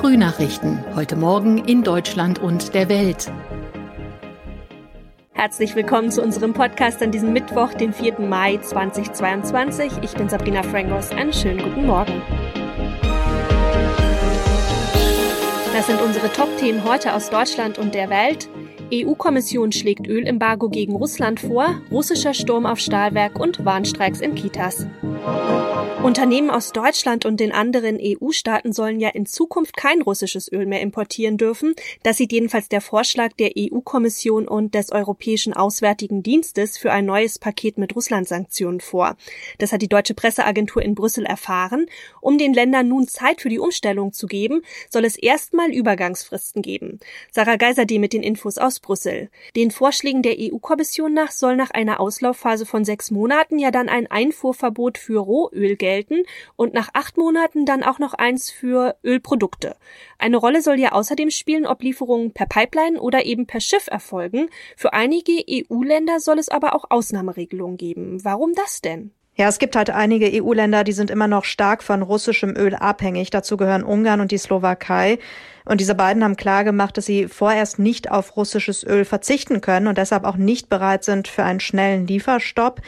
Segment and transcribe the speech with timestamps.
[0.00, 0.82] Frühnachrichten.
[0.96, 3.30] Heute Morgen in Deutschland und der Welt.
[5.32, 8.18] Herzlich willkommen zu unserem Podcast an diesem Mittwoch, den 4.
[8.18, 9.92] Mai 2022.
[10.00, 11.10] Ich bin Sabrina Frangos.
[11.10, 12.22] Einen schönen guten Morgen.
[15.74, 18.48] Das sind unsere Top-Themen heute aus Deutschland und der Welt.
[18.92, 24.86] EU-Kommission schlägt Ölembargo gegen Russland vor, russischer Sturm auf Stahlwerk und Warnstreiks in Kitas.
[26.02, 30.80] Unternehmen aus Deutschland und den anderen EU-Staaten sollen ja in Zukunft kein russisches Öl mehr
[30.80, 31.74] importieren dürfen.
[32.02, 37.38] Das sieht jedenfalls der Vorschlag der EU-Kommission und des Europäischen Auswärtigen Dienstes für ein neues
[37.38, 39.16] Paket mit Russland-Sanktionen vor.
[39.58, 41.84] Das hat die deutsche Presseagentur in Brüssel erfahren.
[42.22, 46.98] Um den Ländern nun Zeit für die Umstellung zu geben, soll es erstmal Übergangsfristen geben.
[47.30, 49.30] Sarah Geiserde mit den Infos aus Brüssel.
[49.54, 54.06] Den Vorschlägen der EU-Kommission nach soll nach einer Auslaufphase von sechs Monaten ja dann ein
[54.10, 56.22] Einfuhrverbot für Rohöl gelten gelten
[56.56, 59.76] und nach acht Monaten dann auch noch eins für Ölprodukte.
[60.18, 64.48] Eine Rolle soll ja außerdem spielen, ob Lieferungen per Pipeline oder eben per Schiff erfolgen.
[64.76, 68.24] Für einige EU-Länder soll es aber auch Ausnahmeregelungen geben.
[68.24, 69.12] Warum das denn?
[69.40, 73.30] Ja, es gibt halt einige EU-Länder, die sind immer noch stark von russischem Öl abhängig.
[73.30, 75.18] Dazu gehören Ungarn und die Slowakei.
[75.64, 79.96] Und diese beiden haben klargemacht, dass sie vorerst nicht auf russisches Öl verzichten können und
[79.96, 82.82] deshalb auch nicht bereit sind für einen schnellen Lieferstopp.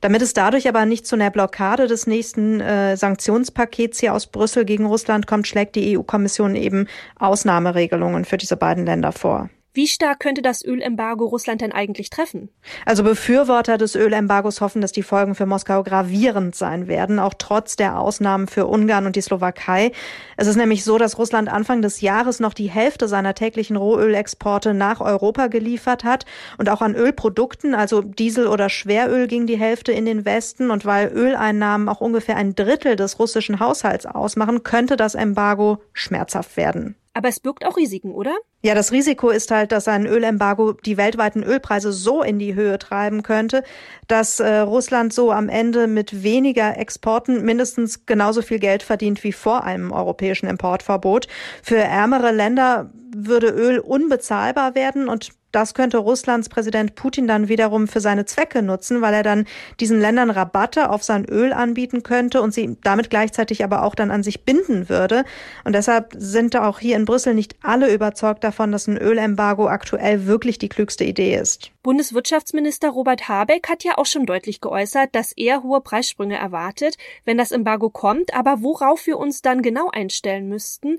[0.00, 4.64] Damit es dadurch aber nicht zu einer Blockade des nächsten äh, Sanktionspakets hier aus Brüssel
[4.64, 6.86] gegen Russland kommt, schlägt die EU-Kommission eben
[7.18, 9.50] Ausnahmeregelungen für diese beiden Länder vor.
[9.76, 12.48] Wie stark könnte das Ölembargo Russland denn eigentlich treffen?
[12.86, 17.76] Also Befürworter des Ölembargos hoffen, dass die Folgen für Moskau gravierend sein werden, auch trotz
[17.76, 19.92] der Ausnahmen für Ungarn und die Slowakei.
[20.38, 24.72] Es ist nämlich so, dass Russland Anfang des Jahres noch die Hälfte seiner täglichen Rohölexporte
[24.72, 26.24] nach Europa geliefert hat
[26.56, 30.86] und auch an Ölprodukten, also Diesel oder Schweröl ging die Hälfte in den Westen und
[30.86, 36.96] weil Öleinnahmen auch ungefähr ein Drittel des russischen Haushalts ausmachen, könnte das Embargo schmerzhaft werden.
[37.16, 38.36] Aber es birgt auch Risiken, oder?
[38.60, 42.78] Ja, das Risiko ist halt, dass ein Ölembargo die weltweiten Ölpreise so in die Höhe
[42.78, 43.64] treiben könnte,
[44.06, 49.32] dass äh, Russland so am Ende mit weniger Exporten mindestens genauso viel Geld verdient wie
[49.32, 51.26] vor einem europäischen Importverbot.
[51.62, 57.88] Für ärmere Länder würde Öl unbezahlbar werden und das könnte Russlands Präsident Putin dann wiederum
[57.88, 59.46] für seine Zwecke nutzen, weil er dann
[59.80, 64.10] diesen Ländern Rabatte auf sein Öl anbieten könnte und sie damit gleichzeitig aber auch dann
[64.10, 65.24] an sich binden würde.
[65.64, 70.26] Und deshalb sind auch hier in Brüssel nicht alle überzeugt davon, dass ein Ölembargo aktuell
[70.26, 71.70] wirklich die klügste Idee ist.
[71.82, 77.38] Bundeswirtschaftsminister Robert Habeck hat ja auch schon deutlich geäußert, dass er hohe Preissprünge erwartet, wenn
[77.38, 78.34] das Embargo kommt.
[78.34, 80.98] Aber worauf wir uns dann genau einstellen müssten,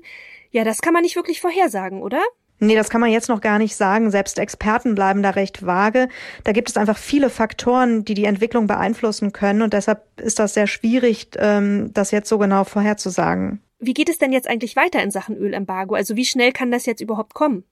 [0.50, 2.22] ja, das kann man nicht wirklich vorhersagen, oder?
[2.60, 4.10] Nee, das kann man jetzt noch gar nicht sagen.
[4.10, 6.08] Selbst Experten bleiben da recht vage.
[6.44, 9.62] Da gibt es einfach viele Faktoren, die die Entwicklung beeinflussen können.
[9.62, 13.62] Und deshalb ist das sehr schwierig, ähm, das jetzt so genau vorherzusagen.
[13.78, 15.94] Wie geht es denn jetzt eigentlich weiter in Sachen Ölembargo?
[15.94, 17.62] Also wie schnell kann das jetzt überhaupt kommen?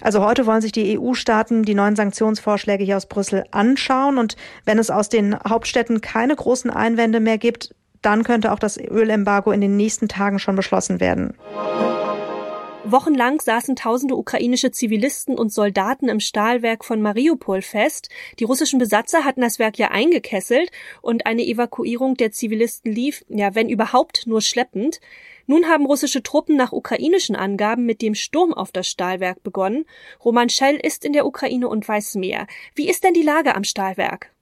[0.00, 4.18] Also heute wollen sich die EU-Staaten die neuen Sanktionsvorschläge hier aus Brüssel anschauen.
[4.18, 8.76] Und wenn es aus den Hauptstädten keine großen Einwände mehr gibt, dann könnte auch das
[8.78, 11.34] Ölembargo in den nächsten Tagen schon beschlossen werden.
[12.92, 18.08] Wochenlang saßen tausende ukrainische Zivilisten und Soldaten im Stahlwerk von Mariupol fest.
[18.38, 20.70] Die russischen Besatzer hatten das Werk ja eingekesselt
[21.02, 25.00] und eine Evakuierung der Zivilisten lief, ja, wenn überhaupt, nur schleppend.
[25.46, 29.84] Nun haben russische Truppen nach ukrainischen Angaben mit dem Sturm auf das Stahlwerk begonnen.
[30.24, 32.46] Roman Schell ist in der Ukraine und weiß mehr.
[32.74, 34.32] Wie ist denn die Lage am Stahlwerk?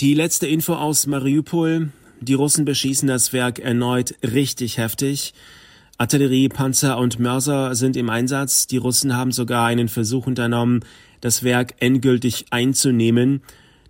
[0.00, 1.90] Die letzte Info aus Mariupol.
[2.20, 5.34] Die Russen beschießen das Werk erneut richtig heftig.
[6.00, 8.66] Artillerie, Panzer und Mörser sind im Einsatz.
[8.66, 10.80] Die Russen haben sogar einen Versuch unternommen,
[11.20, 13.42] das Werk endgültig einzunehmen.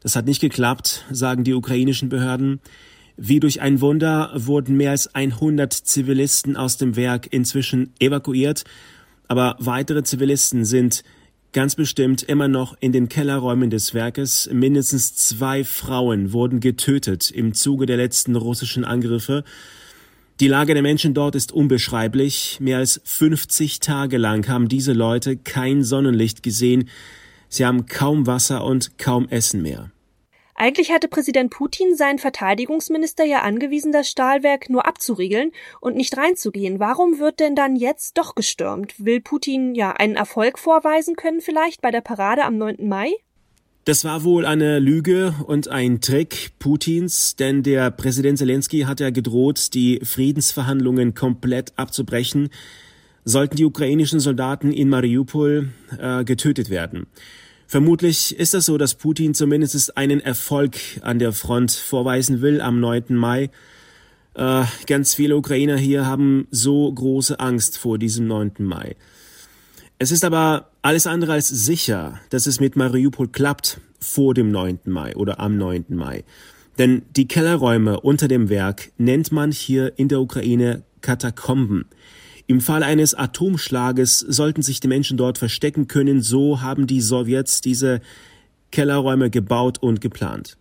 [0.03, 2.59] Das hat nicht geklappt, sagen die ukrainischen Behörden.
[3.17, 8.65] Wie durch ein Wunder wurden mehr als 100 Zivilisten aus dem Werk inzwischen evakuiert,
[9.29, 11.05] aber weitere Zivilisten sind
[11.53, 14.51] ganz bestimmt immer noch in den Kellerräumen des Werkes.
[14.53, 19.45] Mindestens zwei Frauen wurden getötet im Zuge der letzten russischen Angriffe.
[20.41, 22.57] Die Lage der Menschen dort ist unbeschreiblich.
[22.61, 26.89] Mehr als 50 Tage lang haben diese Leute kein Sonnenlicht gesehen.
[27.51, 29.91] Sie haben kaum Wasser und kaum Essen mehr.
[30.55, 35.53] Eigentlich hatte Präsident Putin seinen Verteidigungsminister ja angewiesen, das Stahlwerk nur abzuriegeln
[35.83, 36.81] und nicht reinzugehen.
[36.81, 38.95] Warum wird denn dann jetzt doch gestürmt?
[39.05, 42.89] Will Putin ja einen Erfolg vorweisen können vielleicht bei der Parade am 9.
[42.89, 43.13] Mai?
[43.87, 49.09] Das war wohl eine Lüge und ein Trick Putins, denn der Präsident Zelensky hat ja
[49.09, 52.51] gedroht, die Friedensverhandlungen komplett abzubrechen,
[53.25, 57.07] sollten die ukrainischen Soldaten in Mariupol äh, getötet werden.
[57.67, 62.81] Vermutlich ist es so, dass Putin zumindest einen Erfolg an der Front vorweisen will am
[62.81, 63.15] 9.
[63.15, 63.49] Mai.
[64.35, 68.53] Äh, ganz viele Ukrainer hier haben so große Angst vor diesem 9.
[68.59, 68.97] Mai.
[70.03, 74.79] Es ist aber alles andere als sicher, dass es mit Mariupol klappt vor dem 9.
[74.87, 75.85] Mai oder am 9.
[75.91, 76.25] Mai.
[76.79, 81.85] Denn die Kellerräume unter dem Werk nennt man hier in der Ukraine Katakomben.
[82.47, 87.61] Im Fall eines Atomschlages sollten sich die Menschen dort verstecken können, so haben die Sowjets
[87.61, 88.01] diese
[88.73, 90.57] Kellerräume gebaut und geplant.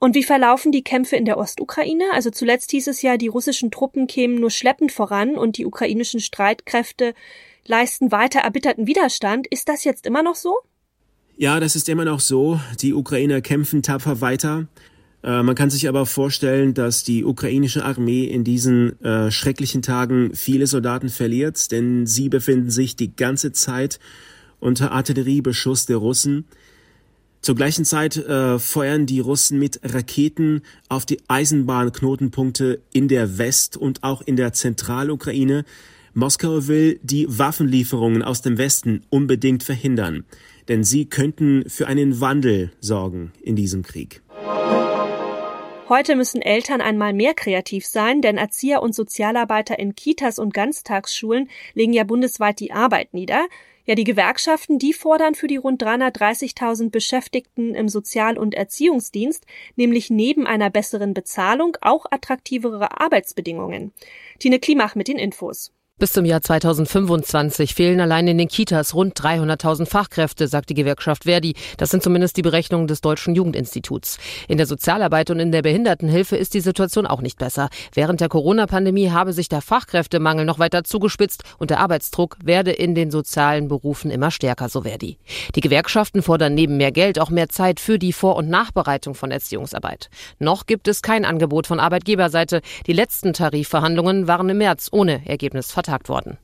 [0.00, 2.04] Und wie verlaufen die Kämpfe in der Ostukraine?
[2.12, 6.20] Also zuletzt hieß es ja, die russischen Truppen kämen nur schleppend voran und die ukrainischen
[6.20, 7.14] Streitkräfte
[7.66, 9.46] leisten weiter erbitterten Widerstand.
[9.46, 10.56] Ist das jetzt immer noch so?
[11.36, 12.60] Ja, das ist immer noch so.
[12.80, 14.66] Die Ukrainer kämpfen tapfer weiter.
[15.22, 20.34] Äh, man kann sich aber vorstellen, dass die ukrainische Armee in diesen äh, schrecklichen Tagen
[20.34, 23.98] viele Soldaten verliert, denn sie befinden sich die ganze Zeit
[24.60, 26.44] unter Artilleriebeschuss der Russen.
[27.40, 33.76] Zur gleichen Zeit äh, feuern die Russen mit Raketen auf die Eisenbahnknotenpunkte in der West-
[33.76, 35.64] und auch in der Zentralukraine.
[36.14, 40.26] Moskau will die Waffenlieferungen aus dem Westen unbedingt verhindern,
[40.68, 44.20] denn sie könnten für einen Wandel sorgen in diesem Krieg.
[45.88, 51.48] Heute müssen Eltern einmal mehr kreativ sein, denn Erzieher und Sozialarbeiter in Kitas und Ganztagsschulen
[51.72, 53.46] legen ja bundesweit die Arbeit nieder.
[53.86, 60.10] Ja, die Gewerkschaften, die fordern für die rund 330.000 Beschäftigten im Sozial- und Erziehungsdienst nämlich
[60.10, 63.92] neben einer besseren Bezahlung auch attraktivere Arbeitsbedingungen.
[64.38, 65.72] Tine Klimach mit den Infos.
[66.02, 71.24] Bis zum Jahr 2025 fehlen allein in den Kitas rund 300.000 Fachkräfte, sagt die Gewerkschaft
[71.24, 71.54] Verdi.
[71.76, 74.18] Das sind zumindest die Berechnungen des Deutschen Jugendinstituts.
[74.48, 77.68] In der Sozialarbeit und in der Behindertenhilfe ist die Situation auch nicht besser.
[77.94, 82.96] Während der Corona-Pandemie habe sich der Fachkräftemangel noch weiter zugespitzt und der Arbeitsdruck werde in
[82.96, 85.18] den sozialen Berufen immer stärker, so Verdi.
[85.54, 89.30] Die Gewerkschaften fordern neben mehr Geld auch mehr Zeit für die Vor- und Nachbereitung von
[89.30, 90.10] Erziehungsarbeit.
[90.40, 92.60] Noch gibt es kein Angebot von Arbeitgeberseite.
[92.88, 96.38] Die letzten Tarifverhandlungen waren im März ohne Ergebnis vertagt vertagt worden.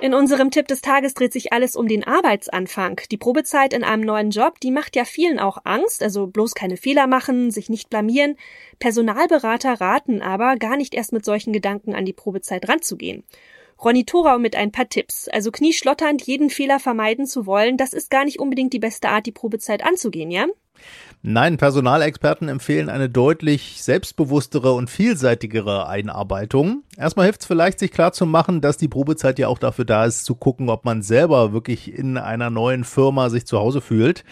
[0.00, 3.00] In unserem Tipp des Tages dreht sich alles um den Arbeitsanfang.
[3.12, 6.76] Die Probezeit in einem neuen Job, die macht ja vielen auch Angst, also bloß keine
[6.76, 8.36] Fehler machen, sich nicht blamieren.
[8.80, 13.22] Personalberater raten aber, gar nicht erst mit solchen Gedanken an die Probezeit ranzugehen.
[13.80, 15.28] Ronny Thorau mit ein paar Tipps.
[15.28, 19.26] Also knieschlotternd jeden Fehler vermeiden zu wollen, das ist gar nicht unbedingt die beste Art,
[19.26, 20.46] die Probezeit anzugehen, ja?
[21.24, 26.82] Nein, Personalexperten empfehlen eine deutlich selbstbewusstere und vielseitigere Einarbeitung.
[26.96, 30.34] Erstmal hilft es vielleicht, sich klarzumachen, dass die Probezeit ja auch dafür da ist, zu
[30.34, 34.24] gucken, ob man selber wirklich in einer neuen Firma sich zu Hause fühlt.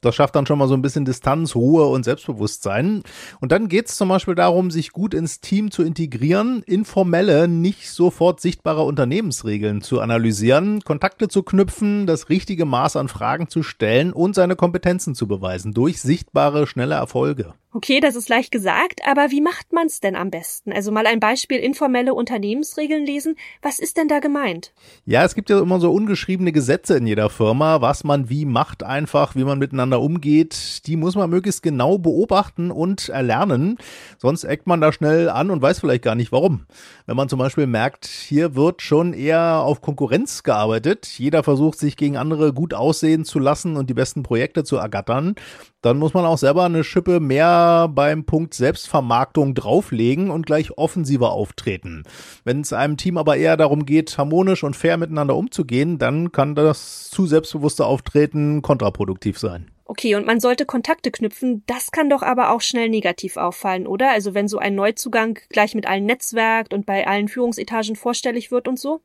[0.00, 3.02] Das schafft dann schon mal so ein bisschen Distanz, Ruhe und Selbstbewusstsein.
[3.40, 7.90] Und dann geht es zum Beispiel darum, sich gut ins Team zu integrieren, informelle, nicht
[7.90, 14.12] sofort sichtbare Unternehmensregeln zu analysieren, Kontakte zu knüpfen, das richtige Maß an Fragen zu stellen
[14.12, 17.54] und seine Kompetenzen zu beweisen durch sichtbare, schnelle Erfolge.
[17.70, 20.72] Okay, das ist leicht gesagt, aber wie macht man's denn am besten?
[20.72, 23.36] Also mal ein Beispiel informelle Unternehmensregeln lesen.
[23.62, 24.72] Was ist denn da gemeint?
[25.04, 28.82] Ja, es gibt ja immer so ungeschriebene Gesetze in jeder Firma, was man wie macht
[28.82, 30.86] einfach, wie man miteinander umgeht.
[30.86, 33.78] Die muss man möglichst genau beobachten und erlernen.
[34.18, 36.66] Sonst eckt man da schnell an und weiß vielleicht gar nicht warum.
[37.06, 41.06] Wenn man zum Beispiel merkt, hier wird schon eher auf Konkurrenz gearbeitet.
[41.18, 45.34] Jeder versucht sich gegen andere gut aussehen zu lassen und die besten Projekte zu ergattern.
[45.80, 51.30] Dann muss man auch selber eine Schippe mehr beim Punkt Selbstvermarktung drauflegen und gleich offensiver
[51.30, 52.02] auftreten.
[52.44, 56.56] Wenn es einem Team aber eher darum geht, harmonisch und fair miteinander umzugehen, dann kann
[56.56, 59.70] das zu selbstbewusste Auftreten kontraproduktiv sein.
[59.90, 64.10] Okay, und man sollte Kontakte knüpfen, das kann doch aber auch schnell negativ auffallen, oder?
[64.10, 68.68] Also wenn so ein Neuzugang gleich mit allen netzwerkt und bei allen Führungsetagen vorstellig wird
[68.68, 69.00] und so?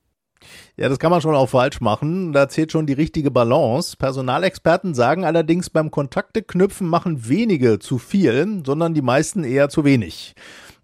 [0.76, 2.34] Ja, das kann man schon auch falsch machen.
[2.34, 3.96] Da zählt schon die richtige Balance.
[3.96, 9.86] Personalexperten sagen allerdings, beim Kontakte knüpfen machen wenige zu viel, sondern die meisten eher zu
[9.86, 10.36] wenig.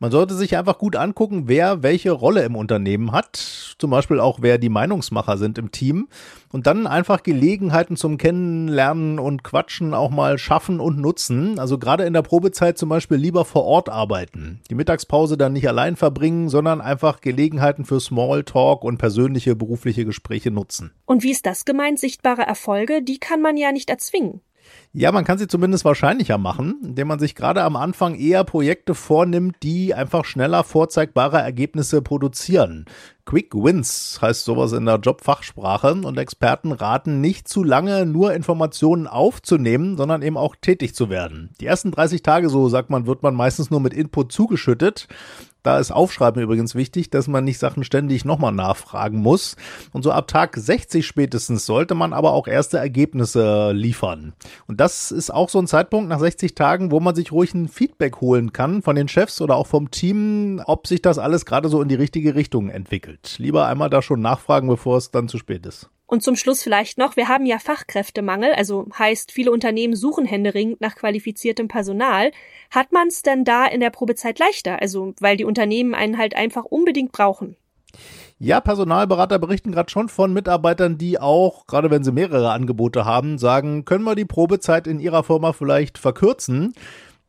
[0.02, 3.36] Man sollte sich einfach gut angucken, wer welche Rolle im Unternehmen hat,
[3.78, 6.08] zum Beispiel auch wer die Meinungsmacher sind im Team
[6.54, 11.60] und dann einfach Gelegenheiten zum Kennenlernen und Quatschen auch mal schaffen und nutzen.
[11.60, 14.62] Also gerade in der Probezeit zum Beispiel lieber vor Ort arbeiten.
[14.70, 20.50] Die Mittagspause dann nicht allein verbringen, sondern einfach Gelegenheiten für Smalltalk und persönliche berufliche Gespräche
[20.50, 20.92] nutzen.
[21.06, 22.00] Und wie ist das gemeint?
[22.00, 24.40] Sichtbare Erfolge, die kann man ja nicht erzwingen.
[24.92, 28.96] Ja, man kann sie zumindest wahrscheinlicher machen, indem man sich gerade am Anfang eher Projekte
[28.96, 32.86] vornimmt, die einfach schneller vorzeigbare Ergebnisse produzieren.
[33.26, 39.06] Quick Wins heißt sowas in der Jobfachsprache und Experten raten nicht zu lange nur Informationen
[39.06, 41.52] aufzunehmen, sondern eben auch tätig zu werden.
[41.62, 45.08] Die ersten 30 Tage, so sagt man, wird man meistens nur mit Input zugeschüttet
[45.64, 49.58] Da ist Aufschreiben übrigens wichtig, dass man nicht Sachen ständig nochmal nachfragen muss.
[49.92, 54.34] Und so ab Tag 60 spätestens sollte man aber auch erste Ergebnisse liefern.
[54.68, 57.68] Und das ist auch so ein Zeitpunkt nach 60 Tagen, wo man sich ruhig ein
[57.68, 61.68] Feedback holen kann von den Chefs oder auch vom Team, ob sich das alles gerade
[61.68, 63.36] so in die richtige Richtung entwickelt.
[63.38, 65.90] Lieber einmal da schon nachfragen, bevor es dann zu spät ist.
[66.10, 70.82] Und zum Schluss vielleicht noch, wir haben ja Fachkräftemangel, also heißt, viele Unternehmen suchen händeringend
[70.82, 72.32] nach qualifiziertem Personal.
[72.72, 74.82] Hat man es denn da in der Probezeit leichter?
[74.82, 77.58] Also, weil die Unternehmen einen halt einfach unbedingt brauchen.
[78.40, 83.38] Ja, Personalberater berichten gerade schon von Mitarbeitern, die auch, gerade wenn sie mehrere Angebote haben,
[83.38, 86.74] sagen, können wir die Probezeit in ihrer Firma vielleicht verkürzen?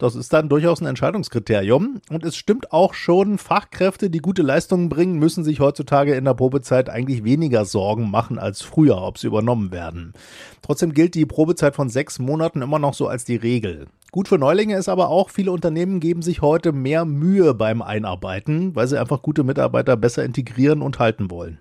[0.00, 2.00] Das ist dann durchaus ein Entscheidungskriterium.
[2.08, 6.32] Und es stimmt auch schon, Fachkräfte, die gute Leistungen bringen, müssen sich heutzutage in der
[6.32, 10.14] Probezeit eigentlich weniger Sorgen machen als früher, ob sie übernommen werden.
[10.62, 13.88] Trotzdem gilt die Probezeit von sechs Monaten immer noch so als die Regel.
[14.10, 18.74] Gut für Neulinge ist aber auch, viele Unternehmen geben sich heute mehr Mühe beim Einarbeiten,
[18.74, 21.58] weil sie einfach gute Mitarbeiter besser integrieren und halten wollen.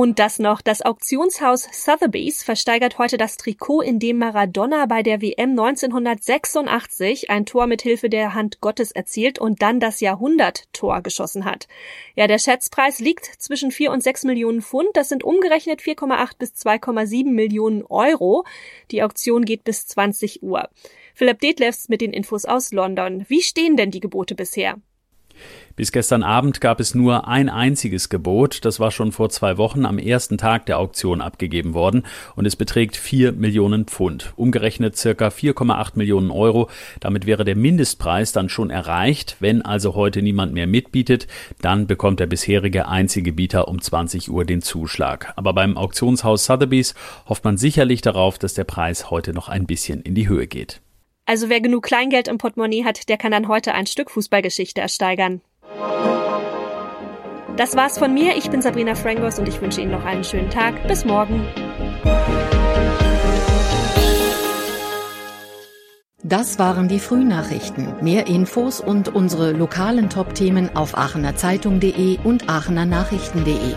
[0.00, 5.20] Und das noch, das Auktionshaus Sotheby's versteigert heute das Trikot, in dem Maradona bei der
[5.20, 11.44] WM 1986 ein Tor mit Hilfe der Hand Gottes erzielt und dann das Jahrhunderttor geschossen
[11.44, 11.68] hat.
[12.14, 16.54] Ja, der Schätzpreis liegt zwischen 4 und 6 Millionen Pfund, das sind umgerechnet 4,8 bis
[16.54, 18.46] 2,7 Millionen Euro.
[18.92, 20.70] Die Auktion geht bis 20 Uhr.
[21.12, 23.26] Philipp Detlefs mit den Infos aus London.
[23.28, 24.78] Wie stehen denn die Gebote bisher?
[25.80, 28.66] Bis gestern Abend gab es nur ein einziges Gebot.
[28.66, 32.02] Das war schon vor zwei Wochen am ersten Tag der Auktion abgegeben worden
[32.36, 34.34] und es beträgt vier Millionen Pfund.
[34.36, 36.68] Umgerechnet circa 4,8 Millionen Euro.
[37.00, 39.36] Damit wäre der Mindestpreis dann schon erreicht.
[39.40, 41.26] Wenn also heute niemand mehr mitbietet,
[41.62, 45.32] dann bekommt der bisherige einzige Bieter um 20 Uhr den Zuschlag.
[45.36, 46.94] Aber beim Auktionshaus Sotheby's
[47.26, 50.82] hofft man sicherlich darauf, dass der Preis heute noch ein bisschen in die Höhe geht.
[51.30, 55.42] Also wer genug Kleingeld im Portemonnaie hat, der kann dann heute ein Stück Fußballgeschichte ersteigern.
[57.56, 58.36] Das war's von mir.
[58.36, 60.88] Ich bin Sabrina Frangos und ich wünsche Ihnen noch einen schönen Tag.
[60.88, 61.46] Bis morgen.
[66.24, 68.02] Das waren die Frühnachrichten.
[68.02, 73.76] Mehr Infos und unsere lokalen Top-Themen auf aachenerzeitung.de und aachenernachrichten.de.